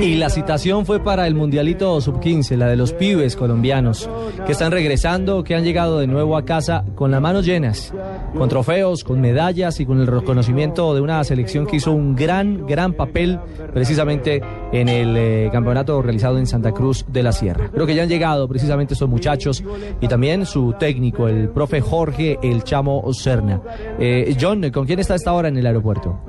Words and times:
Y 0.00 0.16
la 0.16 0.30
citación 0.30 0.84
fue 0.84 1.00
para 1.00 1.26
el 1.26 1.34
Mundialito 1.34 2.00
Sub-15, 2.00 2.56
la 2.56 2.68
de 2.68 2.76
los 2.76 2.92
pibes 2.92 3.36
colombianos, 3.36 4.08
que 4.46 4.52
están 4.52 4.72
regresando, 4.72 5.44
que 5.44 5.54
han 5.54 5.64
llegado 5.64 5.98
de 5.98 6.06
nuevo 6.06 6.36
a 6.36 6.44
casa 6.44 6.84
con 6.94 7.10
las 7.10 7.20
manos 7.20 7.46
llenas, 7.46 7.92
con 8.36 8.48
trofeos, 8.48 9.04
con 9.04 9.20
medallas 9.20 9.80
y 9.80 9.86
con 9.86 10.00
el 10.00 10.06
reconocimiento 10.06 10.94
de 10.94 11.00
una 11.00 11.22
selección 11.24 11.66
que 11.66 11.76
hizo 11.76 11.92
un 11.92 12.16
gran, 12.16 12.66
gran 12.66 12.92
papel 12.92 13.38
precisamente 13.72 14.42
en 14.72 14.88
el 14.88 15.16
eh, 15.16 15.48
campeonato 15.52 16.02
realizado 16.02 16.38
en 16.38 16.46
Santa 16.46 16.72
Cruz 16.72 17.04
de 17.08 17.22
la 17.22 17.32
Sierra. 17.32 17.70
Creo 17.72 17.86
que 17.86 17.94
ya 17.94 18.02
han 18.02 18.08
llegado 18.08 18.48
precisamente 18.48 18.94
estos 18.94 19.08
muchachos 19.08 19.62
y 20.00 20.08
también 20.08 20.46
su 20.46 20.74
técnico, 20.78 21.28
el 21.28 21.48
profe 21.50 21.80
Jorge 21.80 22.38
El 22.42 22.64
Chamo 22.64 23.02
Serna. 23.12 23.60
Eh, 23.98 24.36
John, 24.40 24.70
¿con 24.70 24.86
quién 24.86 24.98
está 24.98 25.14
esta 25.14 25.32
hora 25.32 25.48
en 25.48 25.56
el 25.56 25.66
aeropuerto? 25.66 26.20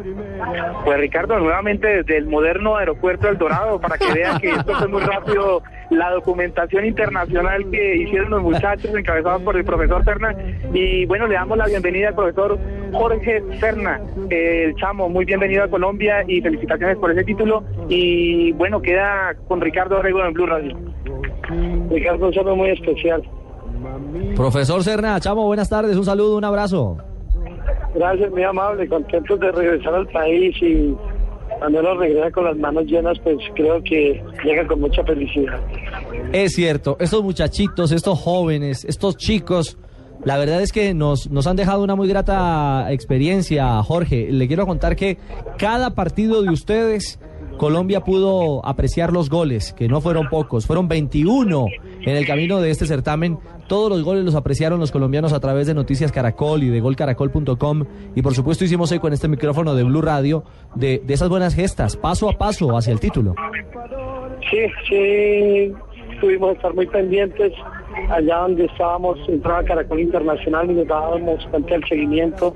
Pues 0.84 1.00
Ricardo, 1.00 1.40
nuevamente 1.40 1.88
desde 1.88 2.18
el 2.18 2.28
moderno 2.28 2.76
aeropuerto 2.76 3.28
El 3.28 3.38
Dorado, 3.38 3.80
para 3.80 3.98
que 3.98 4.14
vean 4.14 4.40
que 4.40 4.50
esto 4.50 4.74
fue 4.76 4.88
muy 4.88 5.02
rápido, 5.02 5.62
la 5.90 6.12
documentación 6.12 6.86
internacional 6.86 7.66
que 7.72 7.98
hicieron 7.98 8.30
los 8.30 8.44
muchachos 8.44 8.94
encabezados 8.96 9.42
por 9.42 9.58
el 9.58 9.66
profesor 9.66 10.04
Serna. 10.04 10.36
Y 10.74 11.06
bueno, 11.06 11.28
le 11.28 11.36
damos 11.36 11.58
la 11.58 11.66
bienvenida 11.66 12.10
al 12.10 12.16
profesor 12.16 12.60
Jorge 12.92 13.44
Serna, 13.60 14.00
el 14.30 14.76
chamo, 14.76 15.10
muy 15.10 15.26
bienvenido 15.26 15.64
a 15.64 15.68
Colombia 15.68 16.24
y 16.28 16.42
felicitaciones 16.42 16.98
por 16.98 17.12
ese 17.12 17.24
título. 17.24 17.64
Y 17.88 18.52
bueno, 18.54 18.82
queda 18.82 19.36
con 19.48 19.62
Ricardo 19.62 20.00
Orrego 20.00 20.24
en 20.24 20.34
Blue 20.34 20.46
Radio. 20.46 20.78
Ricardo, 21.90 22.28
un 22.28 22.34
saludo 22.34 22.56
muy 22.56 22.70
especial. 22.70 23.24
Profesor 24.36 24.84
Serna, 24.84 25.20
chamo, 25.20 25.46
buenas 25.46 25.70
tardes, 25.70 25.96
un 25.96 26.06
saludo, 26.06 26.38
un 26.38 26.44
abrazo. 26.44 26.98
Gracias, 28.00 28.32
muy 28.32 28.44
amable, 28.44 28.88
contentos 28.88 29.38
de 29.42 29.52
regresar 29.52 29.94
al 29.94 30.08
país 30.08 30.56
y 30.62 30.96
cuando 31.60 31.82
uno 31.82 31.96
regresa 31.96 32.32
con 32.32 32.46
las 32.46 32.56
manos 32.56 32.86
llenas, 32.86 33.20
pues 33.20 33.36
creo 33.56 33.84
que 33.84 34.24
llega 34.46 34.66
con 34.66 34.80
mucha 34.80 35.04
felicidad. 35.04 35.60
Es 36.32 36.54
cierto, 36.54 36.96
estos 37.02 37.22
muchachitos, 37.22 37.92
estos 37.92 38.18
jóvenes, 38.18 38.86
estos 38.86 39.18
chicos, 39.18 39.78
la 40.24 40.38
verdad 40.38 40.62
es 40.62 40.72
que 40.72 40.94
nos, 40.94 41.30
nos 41.30 41.46
han 41.46 41.58
dejado 41.58 41.84
una 41.84 41.96
muy 41.96 42.08
grata 42.08 42.88
experiencia, 42.90 43.84
Jorge. 43.84 44.30
Le 44.32 44.48
quiero 44.48 44.66
contar 44.66 44.96
que 44.96 45.18
cada 45.58 45.94
partido 45.94 46.42
de 46.42 46.52
ustedes 46.52 47.20
Colombia 47.60 48.00
pudo 48.00 48.66
apreciar 48.66 49.12
los 49.12 49.30
goles, 49.30 49.74
que 49.74 49.90
no 49.90 50.00
fueron 50.00 50.30
pocos, 50.30 50.66
fueron 50.66 50.88
21 50.88 51.68
en 52.02 52.16
el 52.16 52.26
camino 52.26 52.62
de 52.62 52.72
este 52.72 52.88
certamen. 52.88 53.38
Todos 53.68 53.90
los 53.92 54.02
goles 54.02 54.24
los 54.24 54.34
apreciaron 54.34 54.80
los 54.80 54.92
colombianos 54.92 55.34
a 55.34 55.42
través 55.42 55.68
de 55.68 55.74
Noticias 55.74 56.14
Caracol 56.14 56.64
y 56.64 56.70
de 56.70 56.80
golcaracol.com. 56.80 57.86
Y 58.16 58.22
por 58.22 58.34
supuesto 58.34 58.64
hicimos 58.64 58.92
eco 58.94 59.08
en 59.08 59.14
este 59.14 59.28
micrófono 59.28 59.76
de 59.76 59.84
Blue 59.84 60.02
Radio 60.02 60.46
de, 60.74 61.02
de 61.06 61.14
esas 61.14 61.28
buenas 61.28 61.54
gestas, 61.54 61.98
paso 61.98 62.30
a 62.30 62.38
paso 62.38 62.78
hacia 62.78 62.94
el 62.94 63.02
título. 63.02 63.36
Sí, 64.50 64.58
sí, 64.88 65.74
tuvimos 66.22 66.52
que 66.52 66.56
estar 66.56 66.74
muy 66.74 66.88
pendientes 66.88 67.52
allá 68.10 68.38
donde 68.38 68.66
estábamos, 68.66 69.18
entraba 69.28 69.64
Caracol 69.64 70.00
Internacional 70.00 70.70
y 70.70 70.74
nos 70.74 70.88
dábamos 70.88 71.46
cuenta 71.48 71.74
del 71.74 71.88
seguimiento. 71.88 72.54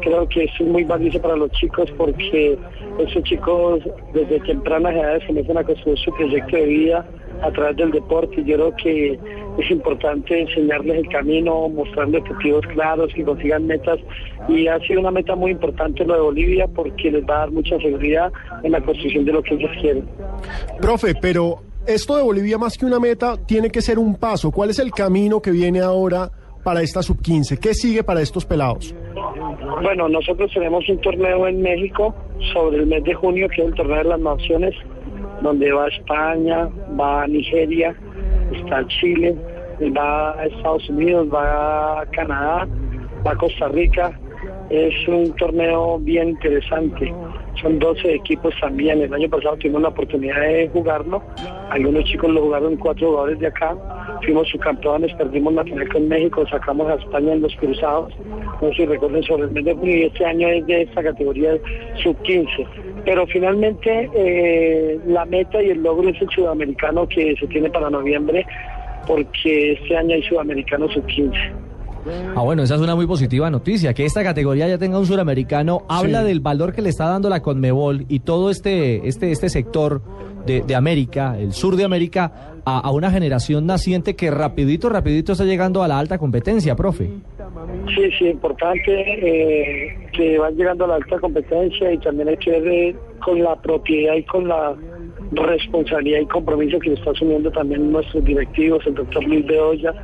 Creo 0.00 0.28
que 0.28 0.44
es 0.44 0.60
muy 0.60 0.84
valioso 0.84 1.20
para 1.20 1.36
los 1.36 1.50
chicos 1.52 1.90
porque 1.96 2.58
esos 2.98 3.22
chicos 3.24 3.80
desde 4.12 4.40
tempranas 4.40 4.94
edades 4.94 5.24
comienzan 5.26 5.58
a 5.58 5.64
construir 5.64 5.98
su 5.98 6.12
proyecto 6.12 6.56
de 6.56 6.66
vida 6.66 7.06
a 7.42 7.50
través 7.50 7.76
del 7.76 7.90
deporte 7.90 8.42
yo 8.44 8.54
creo 8.56 8.76
que 8.76 9.18
es 9.58 9.70
importante 9.70 10.40
enseñarles 10.40 10.98
el 10.98 11.08
camino, 11.08 11.68
mostrarles 11.68 12.22
objetivos 12.22 12.66
claros, 12.68 13.12
que 13.14 13.24
consigan 13.24 13.66
metas 13.66 13.98
y 14.48 14.66
ha 14.66 14.78
sido 14.80 15.00
una 15.00 15.10
meta 15.10 15.36
muy 15.36 15.52
importante 15.52 16.04
lo 16.04 16.14
de 16.14 16.20
Bolivia 16.20 16.66
porque 16.68 17.10
les 17.10 17.24
va 17.24 17.36
a 17.36 17.38
dar 17.40 17.50
mucha 17.52 17.78
seguridad 17.78 18.32
en 18.62 18.72
la 18.72 18.80
construcción 18.80 19.24
de 19.24 19.32
lo 19.32 19.42
que 19.42 19.54
ellos 19.54 19.70
quieren. 19.80 20.04
Profe, 20.80 21.14
pero 21.20 21.60
esto 21.86 22.16
de 22.16 22.22
Bolivia 22.22 22.58
más 22.58 22.76
que 22.76 22.86
una 22.86 22.98
meta 22.98 23.36
tiene 23.36 23.70
que 23.70 23.82
ser 23.82 23.98
un 23.98 24.16
paso. 24.16 24.50
¿Cuál 24.50 24.70
es 24.70 24.78
el 24.78 24.90
camino 24.90 25.40
que 25.40 25.50
viene 25.50 25.80
ahora 25.80 26.30
para 26.62 26.82
esta 26.82 27.02
sub-15? 27.02 27.58
¿Qué 27.58 27.74
sigue 27.74 28.02
para 28.02 28.20
estos 28.20 28.44
pelados? 28.44 28.94
Bueno, 29.82 30.08
nosotros 30.08 30.50
tenemos 30.52 30.88
un 30.88 31.00
torneo 31.00 31.46
en 31.46 31.60
México 31.60 32.14
sobre 32.52 32.78
el 32.78 32.86
mes 32.86 33.04
de 33.04 33.14
junio, 33.14 33.48
que 33.48 33.62
es 33.62 33.68
el 33.68 33.74
torneo 33.74 33.98
de 33.98 34.04
las 34.04 34.20
naciones, 34.20 34.74
donde 35.42 35.72
va 35.72 35.88
España, 35.88 36.68
va 36.98 37.26
Nigeria, 37.26 37.94
está 38.52 38.86
Chile, 38.86 39.36
va 39.96 40.36
Estados 40.44 40.88
Unidos, 40.88 41.28
va 41.32 42.04
Canadá, 42.12 42.66
va 43.26 43.36
Costa 43.36 43.68
Rica. 43.68 44.18
Es 44.70 44.94
un 45.08 45.34
torneo 45.36 45.98
bien 45.98 46.30
interesante 46.30 47.12
son 47.60 47.78
12 47.78 48.14
equipos 48.14 48.54
también. 48.60 49.00
El 49.00 49.12
año 49.12 49.28
pasado 49.28 49.56
tuvimos 49.56 49.82
la 49.82 49.88
oportunidad 49.88 50.40
de 50.40 50.68
jugarlo. 50.72 51.22
Algunos 51.70 52.04
chicos 52.04 52.30
lo 52.30 52.42
jugaron 52.42 52.76
cuatro 52.76 53.08
jugadores 53.08 53.38
de 53.38 53.46
acá. 53.46 53.76
Fuimos 54.22 54.48
subcampeones, 54.48 55.14
perdimos 55.14 55.54
la 55.54 55.64
final 55.64 55.88
con 55.88 56.08
México, 56.08 56.46
sacamos 56.48 56.88
a 56.90 56.94
España 56.94 57.32
en 57.32 57.42
los 57.42 57.54
cruzados. 57.56 58.12
No 58.60 58.68
sé 58.70 58.76
si 58.76 58.86
recuerden 58.86 59.22
sobre 59.22 59.44
el 59.44 59.50
mes 59.50 59.64
de 59.64 59.74
junio 59.74 59.96
y 59.96 60.02
este 60.04 60.24
año 60.24 60.48
es 60.48 60.66
de 60.66 60.82
esta 60.82 61.02
categoría 61.02 61.56
sub-15. 62.02 62.66
Pero 63.04 63.26
finalmente 63.26 64.10
eh, 64.14 64.98
la 65.06 65.24
meta 65.26 65.62
y 65.62 65.70
el 65.70 65.82
logro 65.82 66.08
es 66.08 66.20
el 66.20 66.28
sudamericano 66.30 67.06
que 67.08 67.34
se 67.38 67.46
tiene 67.48 67.70
para 67.70 67.90
noviembre 67.90 68.46
porque 69.06 69.72
este 69.72 69.96
año 69.96 70.14
hay 70.14 70.22
sudamericano 70.22 70.88
sub-15. 70.88 71.63
Ah, 72.34 72.42
bueno, 72.42 72.62
esa 72.62 72.74
es 72.74 72.80
una 72.80 72.94
muy 72.94 73.06
positiva 73.06 73.50
noticia. 73.50 73.94
Que 73.94 74.04
esta 74.04 74.22
categoría 74.22 74.68
ya 74.68 74.78
tenga 74.78 74.98
un 74.98 75.06
suramericano 75.06 75.82
habla 75.88 76.24
del 76.24 76.40
valor 76.40 76.72
que 76.72 76.82
le 76.82 76.90
está 76.90 77.08
dando 77.08 77.28
la 77.28 77.40
Conmebol 77.40 78.06
y 78.08 78.20
todo 78.20 78.50
este, 78.50 79.06
este, 79.08 79.32
este 79.32 79.48
sector 79.48 80.02
de, 80.46 80.74
América, 80.74 81.36
el 81.38 81.52
sur 81.52 81.76
de 81.76 81.84
América, 81.84 82.52
a, 82.66 82.90
una 82.90 83.10
generación 83.10 83.66
naciente 83.66 84.14
que 84.14 84.30
rapidito, 84.30 84.88
rapidito 84.88 85.32
está 85.32 85.44
llegando 85.44 85.82
a 85.82 85.88
la 85.88 85.98
alta 85.98 86.18
competencia, 86.18 86.74
profe. 86.76 87.10
Sí, 87.94 88.10
sí, 88.18 88.28
importante 88.28 88.92
eh, 88.92 90.08
que 90.12 90.38
van 90.38 90.54
llegando 90.56 90.84
a 90.84 90.88
la 90.88 90.94
alta 90.96 91.18
competencia 91.18 91.92
y 91.92 91.98
también 91.98 92.28
hay 92.28 92.36
que 92.36 92.50
ver 92.50 92.68
eh, 92.68 92.96
con 93.24 93.42
la 93.42 93.56
propiedad 93.56 94.14
y 94.14 94.22
con 94.24 94.48
la 94.48 94.74
responsabilidad 95.32 96.20
y 96.20 96.26
compromiso 96.26 96.78
que 96.78 96.92
está 96.92 97.10
asumiendo 97.10 97.50
también 97.50 97.90
nuestros 97.90 98.24
directivos, 98.24 98.86
el 98.86 98.94
doctor 98.94 99.24
Luis 99.24 99.46
Bedoya, 99.46 99.94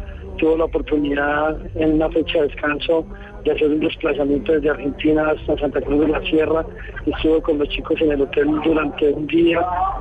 tuvo 0.40 0.56
la 0.56 0.64
oportunidad 0.64 1.60
en 1.74 1.92
una 1.92 2.08
fecha 2.08 2.40
de 2.40 2.48
descanso 2.48 3.06
de 3.44 3.52
hacer 3.52 3.68
un 3.68 3.80
desplazamiento 3.80 4.52
desde 4.52 4.70
Argentina 4.70 5.30
hasta 5.30 5.58
Santa 5.58 5.80
Cruz 5.80 6.00
de 6.00 6.08
la 6.08 6.20
Sierra. 6.22 6.64
Estuvo 7.06 7.40
con 7.42 7.58
los 7.58 7.68
chicos 7.68 8.00
en 8.00 8.12
el 8.12 8.22
hotel 8.22 8.48
durante 8.64 9.12
un 9.12 9.26
día, 9.26 9.60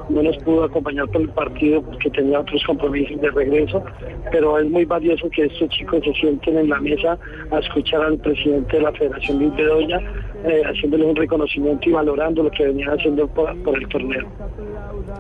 no 0.10 0.24
nos 0.24 0.38
pudo 0.38 0.64
acompañar 0.64 1.08
por 1.08 1.22
el 1.22 1.30
partido 1.30 1.82
porque 1.82 2.10
tenía 2.10 2.40
otros 2.40 2.64
compromisos 2.66 3.20
de 3.22 3.30
regreso, 3.32 3.84
pero 4.32 4.60
es 4.60 4.70
muy 4.70 4.86
valioso 4.86 5.30
que 5.30 5.46
estos 5.46 5.70
chicos 5.70 6.02
se 6.04 6.14
sienten 6.14 6.58
en 6.58 6.70
la 6.70 6.80
mesa 6.80 7.18
a 7.52 7.60
escuchar 7.60 8.02
al 8.02 8.18
presidente 8.18 8.78
de 8.78 8.84
la 8.84 8.92
Federación 8.92 9.40
Luis 9.40 9.56
Bedoya, 9.56 10.00
eh, 10.46 10.62
haciéndole 10.66 11.06
un 11.06 11.16
reconocimiento 11.16 11.90
y 11.90 11.92
valorando 11.92 12.44
lo 12.44 12.52
que 12.52 12.66
venían 12.66 12.90
haciendo 12.90 13.28
por, 13.28 13.50
el 13.50 13.88
torneo. 13.90 14.28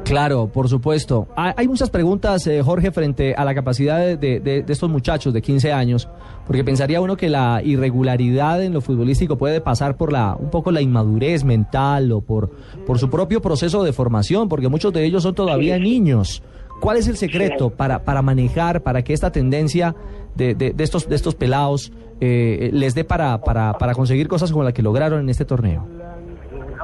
Claro, 0.06 0.48
por 0.48 0.70
supuesto. 0.70 1.28
Hay 1.36 1.68
muchas 1.68 1.90
preguntas, 1.90 2.46
eh, 2.48 2.62
Jorge, 2.64 2.92
frente 2.92 3.34
a 3.36 3.44
la 3.44 3.54
capacidad 3.54 4.18
de, 4.18 4.40
de, 4.40 4.64
estos 4.68 4.90
muchachos 4.90 5.34
de 5.34 5.42
15 5.42 5.72
años, 5.72 6.10
porque 6.50 6.64
pensaría 6.64 7.00
uno 7.00 7.16
que 7.16 7.30
la 7.30 7.62
irregularidad 7.64 8.64
en 8.64 8.74
lo 8.74 8.82
futbolístico 8.82 9.38
puede 9.38 9.62
pasar 9.62 9.98
por 9.98 10.12
la 10.12 10.36
un 10.36 10.50
poco 10.50 10.72
la 10.72 10.82
inmadurez 10.82 11.44
mental 11.44 12.12
o 12.12 12.22
por, 12.22 12.50
por 12.88 12.98
su 12.98 13.08
propio 13.08 13.40
proceso 13.40 13.84
de 13.84 13.94
formación, 13.94 14.50
porque 14.50 14.68
muchos 14.68 14.92
de 14.92 15.06
ellos 15.06 15.22
son 15.22 15.36
todavía 15.36 15.78
niños. 15.78 16.42
¿Cuál 16.82 16.98
es 16.98 17.08
el 17.08 17.18
secreto 17.18 17.70
para, 17.70 18.04
para 18.04 18.24
manejar, 18.24 18.82
para 18.82 19.04
que 19.04 19.14
esta 19.14 19.32
tendencia 19.32 19.96
de, 20.34 20.56
de, 20.56 20.74
estos, 20.80 21.08
de 21.08 21.18
estos 21.18 21.36
pelados 21.36 21.92
eh, 22.20 22.72
les 22.74 22.96
dé 22.96 23.04
para, 23.04 23.42
para, 23.42 23.74
para 23.74 23.94
conseguir 23.94 24.28
cosas 24.28 24.52
como 24.52 24.64
la 24.64 24.72
que 24.72 24.82
lograron 24.82 25.20
en 25.20 25.30
este 25.30 25.46
torneo? 25.46 25.88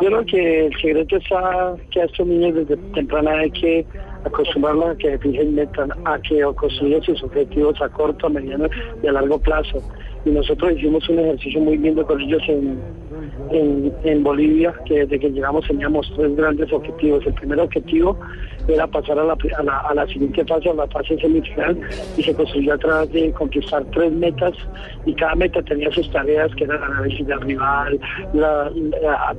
Yo 0.01 0.07
creo 0.07 0.25
que 0.25 0.65
el 0.65 0.73
secreto 0.73 1.17
está 1.17 1.75
que 1.91 2.01
a 2.01 2.05
estos 2.05 2.27
niños 2.27 2.55
desde 2.55 2.75
temprana 2.93 3.31
hay 3.31 3.51
que 3.51 3.85
acostumbrarlos 4.25 4.89
a 4.89 4.97
que 4.97 5.17
fijen 5.19 5.55
metas, 5.55 5.89
a 6.03 6.19
que 6.19 6.41
construyan 6.55 7.01
sus 7.01 7.23
objetivos 7.23 7.81
a 7.81 7.87
corto, 7.89 8.27
a 8.27 8.29
mediano 8.29 8.67
y 9.01 9.07
a 9.07 9.11
largo 9.13 9.39
plazo. 9.39 9.81
Y 10.25 10.31
nosotros 10.31 10.73
hicimos 10.73 11.07
un 11.07 11.19
ejercicio 11.19 11.61
muy 11.61 11.77
lindo 11.77 12.05
con 12.05 12.19
ellos 12.19 12.41
en, 12.47 12.79
en, 14.03 14.23
Bolivia, 14.23 14.73
que 14.85 15.05
desde 15.05 15.19
que 15.19 15.29
llegamos 15.29 15.67
teníamos 15.67 16.11
tres 16.15 16.35
grandes 16.35 16.71
objetivos. 16.73 17.25
El 17.25 17.33
primer 17.35 17.59
objetivo 17.59 18.17
era 18.67 18.87
pasar 18.87 19.19
a 19.19 19.23
la, 19.23 19.33
a 19.33 19.93
la, 19.93 20.07
siguiente 20.07 20.43
fase, 20.45 20.69
a 20.69 20.73
la 20.73 20.87
fase 20.87 21.17
semifinal, 21.19 21.79
y 22.17 22.23
se 22.23 22.33
construyó 22.33 22.73
a 22.73 22.77
través 22.77 23.11
de 23.11 23.31
conquistar 23.33 23.85
tres 23.91 24.11
metas, 24.11 24.53
y 25.05 25.13
cada 25.13 25.35
meta 25.35 25.61
tenía 25.61 25.91
sus 25.91 26.09
tareas, 26.11 26.53
que 26.55 26.63
eran 26.63 26.81
análisis 26.81 27.27
del 27.27 27.41
rival, 27.41 27.99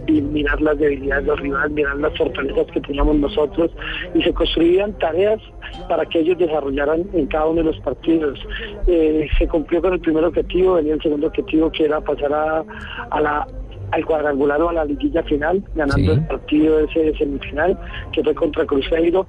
mirar 0.06 0.60
las 0.60 0.78
debilidades 0.78 1.26
del 1.26 1.38
rival, 1.38 1.70
mirar 1.70 1.96
las 1.96 2.16
fortalezas 2.16 2.66
que 2.72 2.80
teníamos 2.80 3.16
nosotros, 3.16 3.70
y 4.14 4.22
se 4.22 4.32
construían 4.32 4.92
tareas 4.98 5.40
para 5.88 6.04
que 6.06 6.20
ellos 6.20 6.38
desarrollaran 6.38 7.04
en 7.12 7.26
cada 7.26 7.46
uno 7.46 7.62
de 7.62 7.64
los 7.64 7.80
partidos. 7.80 8.38
Eh, 8.86 9.26
se 9.38 9.48
cumplió 9.48 9.80
con 9.82 9.92
el 9.94 10.00
primer 10.00 10.24
objetivo, 10.24 10.74
venía 10.74 10.94
el 10.94 11.02
segundo 11.02 11.26
objetivo 11.28 11.70
que 11.70 11.84
era 11.84 12.00
pasar 12.00 12.32
a, 12.32 12.64
a 13.10 13.20
la 13.20 13.46
al 13.92 14.04
cuadrangular 14.04 14.60
o 14.62 14.68
a 14.68 14.72
la 14.72 14.84
liguilla 14.84 15.22
final, 15.22 15.62
ganando 15.76 15.96
Sí. 15.96 16.18
el 16.18 16.26
partido 16.26 16.80
ese 16.80 17.00
de 17.04 17.16
semifinal, 17.18 17.78
que 18.12 18.22
fue 18.24 18.34
contra 18.34 18.66
Cruzeiro, 18.66 19.26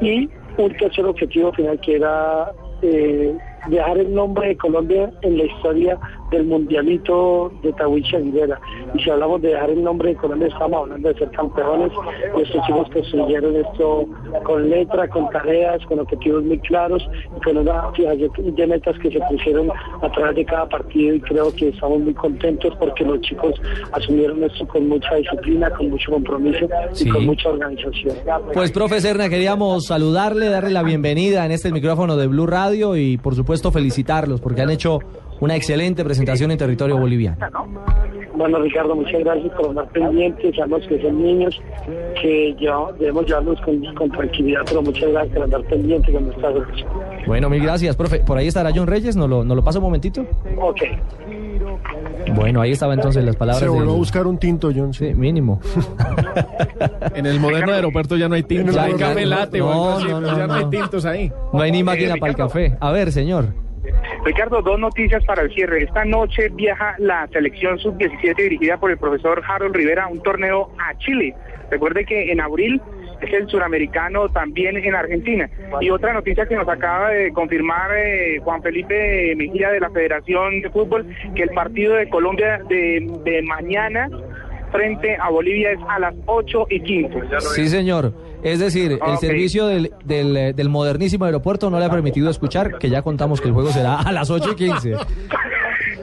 y 0.00 0.28
un 0.58 0.76
tercer 0.78 1.04
objetivo 1.04 1.52
final 1.52 1.78
que 1.80 1.94
era 1.94 2.50
eh, 2.82 3.32
dejar 3.68 3.98
el 3.98 4.14
nombre 4.14 4.48
de 4.48 4.56
Colombia 4.56 5.10
en 5.22 5.38
la 5.38 5.44
historia 5.44 5.98
del 6.30 6.44
mundialito 6.44 7.52
de 7.62 7.72
Tahuicha 7.72 8.18
Rivera. 8.18 8.60
Y 8.94 9.02
si 9.02 9.10
hablamos 9.10 9.42
de 9.42 9.48
dejar 9.48 9.70
el 9.70 9.82
nombre 9.82 10.10
de 10.10 10.16
Colombia, 10.16 10.48
estamos 10.48 10.82
hablando 10.82 11.08
de 11.08 11.14
ser 11.18 11.30
campeones. 11.32 11.92
Y 12.38 12.42
estos 12.42 12.66
chicos 12.66 12.88
construyeron 12.92 13.56
esto 13.56 14.06
con 14.44 14.70
letra, 14.70 15.08
con 15.08 15.28
tareas, 15.30 15.84
con 15.86 15.98
objetivos 16.00 16.44
muy 16.44 16.58
claros 16.60 17.02
y 17.36 17.40
con 17.42 17.58
una 17.58 17.90
fijación 17.92 18.30
de 18.54 18.66
metas 18.66 18.96
que 18.98 19.10
se 19.10 19.20
pusieron 19.28 19.70
a 20.02 20.10
través 20.12 20.36
de 20.36 20.44
cada 20.44 20.66
partido. 20.68 21.14
Y 21.16 21.20
creo 21.20 21.52
que 21.54 21.68
estamos 21.68 22.00
muy 22.00 22.14
contentos 22.14 22.74
porque 22.78 23.04
los 23.04 23.20
chicos 23.20 23.54
asumieron 23.92 24.42
esto 24.44 24.66
con 24.68 24.88
mucha 24.88 25.14
disciplina, 25.16 25.70
con 25.70 25.90
mucho 25.90 26.12
compromiso 26.12 26.66
Sí. 26.92 27.08
y 27.08 27.10
con 27.10 27.26
mucha 27.26 27.48
organización. 27.48 28.16
Pues, 28.54 28.70
profe 28.72 29.00
Serna, 29.00 29.28
queríamos 29.28 29.86
saludarle, 29.86 30.48
darle 30.48 30.70
la 30.70 30.82
bienvenida 30.82 31.44
en 31.44 31.52
este 31.52 31.70
micrófono 31.72 32.16
de 32.16 32.26
Blue 32.26 32.46
Radio 32.46 32.96
y, 32.96 33.16
por 33.18 33.34
supuesto, 33.34 33.49
felicitarlos 33.70 34.40
porque 34.40 34.62
han 34.62 34.70
hecho 34.70 35.00
una 35.40 35.56
excelente 35.56 36.04
presentación 36.04 36.50
en 36.50 36.58
territorio 36.58 36.98
boliviano. 36.98 37.38
Bueno, 38.34 38.58
Ricardo, 38.60 38.94
muchas 38.94 39.20
gracias 39.20 39.52
por 39.54 39.70
andar 39.70 39.88
pendientes. 39.88 40.54
Sabemos 40.54 40.86
que 40.86 41.00
son 41.02 41.22
niños 41.22 41.60
que 42.20 42.54
ya 42.60 42.76
debemos 42.98 43.26
llevarlos 43.26 43.60
con, 43.62 43.82
con 43.94 44.10
tranquilidad, 44.10 44.62
pero 44.66 44.82
muchas 44.82 45.10
gracias 45.10 45.34
por 45.34 45.44
andar 45.44 45.62
pendientes 45.64 46.14
con 46.14 46.24
nuestra 46.26 46.52
selección. 46.52 46.88
Bueno, 47.30 47.48
mil 47.48 47.62
gracias, 47.62 47.94
profe. 47.94 48.18
¿Por 48.18 48.38
ahí 48.38 48.48
estará 48.48 48.72
John 48.74 48.88
Reyes? 48.88 49.14
¿Nos 49.14 49.30
lo, 49.30 49.44
nos 49.44 49.56
lo 49.56 49.62
pasa 49.62 49.78
un 49.78 49.84
momentito? 49.84 50.26
Ok. 50.56 50.80
Bueno, 52.34 52.60
ahí 52.60 52.72
estaban 52.72 52.98
entonces 52.98 53.24
las 53.24 53.36
palabras 53.36 53.60
Se 53.60 53.68
volvió 53.68 53.92
a 53.92 53.94
buscar 53.94 54.26
un 54.26 54.36
tinto, 54.36 54.72
John. 54.74 54.92
Sí, 54.92 55.14
mínimo. 55.14 55.60
En 57.14 57.26
el 57.26 57.38
moderno 57.38 57.72
aeropuerto 57.72 58.16
ya 58.16 58.28
no 58.28 58.34
hay 58.34 58.42
tintos, 58.42 58.74
Ya, 58.74 58.82
hay 58.82 58.94
café 58.94 59.60
o 59.60 60.00
no, 60.00 60.36
ya 60.36 60.46
no 60.48 60.54
hay 60.54 60.64
tintos 60.70 61.04
ahí. 61.04 61.32
No 61.52 61.60
hay 61.60 61.70
ni 61.70 61.84
máquina 61.84 62.16
para 62.16 62.30
el 62.30 62.36
café. 62.36 62.76
A 62.80 62.90
ver, 62.90 63.12
señor. 63.12 63.54
Ricardo, 64.24 64.60
dos 64.60 64.80
noticias 64.80 65.24
para 65.24 65.42
el 65.42 65.54
cierre. 65.54 65.84
Esta 65.84 66.04
noche 66.04 66.48
viaja 66.48 66.96
la 66.98 67.28
selección 67.28 67.78
sub-17 67.78 68.34
dirigida 68.34 68.76
por 68.78 68.90
el 68.90 68.98
profesor 68.98 69.40
Harold 69.46 69.76
Rivera 69.76 70.06
a 70.06 70.08
un 70.08 70.20
torneo 70.20 70.72
a 70.78 70.98
Chile. 70.98 71.36
Recuerde 71.70 72.04
que 72.04 72.32
en 72.32 72.40
abril 72.40 72.82
el 73.22 73.48
suramericano 73.48 74.28
también 74.28 74.76
en 74.76 74.94
Argentina. 74.94 75.48
Y 75.80 75.90
otra 75.90 76.12
noticia 76.12 76.46
que 76.46 76.56
nos 76.56 76.68
acaba 76.68 77.10
de 77.10 77.32
confirmar 77.32 77.90
eh, 77.96 78.38
Juan 78.42 78.62
Felipe 78.62 79.34
Mejía 79.36 79.70
de 79.70 79.80
la 79.80 79.90
Federación 79.90 80.60
de 80.62 80.70
Fútbol, 80.70 81.06
que 81.34 81.42
el 81.42 81.50
partido 81.50 81.94
de 81.94 82.08
Colombia 82.08 82.60
de, 82.68 83.06
de 83.24 83.42
mañana 83.42 84.08
frente 84.72 85.16
a 85.16 85.28
Bolivia 85.30 85.72
es 85.72 85.80
a 85.88 85.98
las 85.98 86.14
8 86.26 86.66
y 86.70 86.80
15. 86.80 87.20
Sí, 87.54 87.68
señor. 87.68 88.12
Es 88.42 88.58
decir, 88.60 88.92
el 88.92 88.98
Ok. 89.02 89.18
servicio 89.18 89.66
del, 89.66 89.90
del, 90.04 90.54
del 90.54 90.68
modernísimo 90.68 91.24
aeropuerto 91.26 91.68
no 91.70 91.78
le 91.78 91.84
ha 91.84 91.90
permitido 91.90 92.30
escuchar 92.30 92.78
que 92.78 92.88
ya 92.88 93.02
contamos 93.02 93.40
que 93.40 93.48
el 93.48 93.54
juego 93.54 93.70
será 93.70 93.96
a 94.00 94.12
las 94.12 94.30
8 94.30 94.50
y 94.52 94.54
15. 94.54 94.94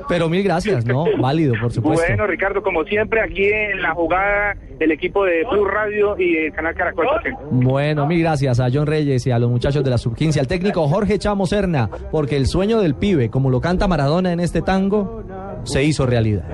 Pero 0.07 0.29
mil 0.29 0.43
gracias, 0.43 0.85
¿no? 0.85 1.05
Válido, 1.19 1.53
por 1.61 1.71
supuesto. 1.71 2.05
Bueno, 2.07 2.27
Ricardo, 2.27 2.61
como 2.61 2.83
siempre, 2.83 3.21
aquí 3.21 3.45
en 3.45 3.81
la 3.81 3.93
jugada 3.93 4.55
del 4.79 4.91
equipo 4.91 5.25
de 5.25 5.43
Blue 5.49 5.65
Radio 5.65 6.17
y 6.17 6.37
el 6.37 6.53
canal 6.53 6.75
Caracol. 6.75 7.07
Bueno, 7.51 8.05
mil 8.05 8.21
gracias 8.21 8.59
a 8.59 8.67
John 8.71 8.87
Reyes 8.87 9.25
y 9.27 9.31
a 9.31 9.39
los 9.39 9.49
muchachos 9.49 9.83
de 9.83 9.89
la 9.89 9.97
sub-15, 9.97 10.39
al 10.39 10.47
técnico 10.47 10.87
Jorge 10.87 11.17
Chamo 11.17 11.45
Serna, 11.45 11.89
porque 12.11 12.37
el 12.37 12.47
sueño 12.47 12.81
del 12.81 12.95
pibe, 12.95 13.29
como 13.29 13.49
lo 13.49 13.61
canta 13.61 13.87
Maradona 13.87 14.31
en 14.31 14.39
este 14.39 14.61
tango, 14.61 15.23
se 15.63 15.83
hizo 15.83 16.05
realidad. 16.05 16.45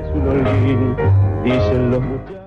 dicen 1.44 1.92
los 1.92 2.02
muchachos. 2.02 2.43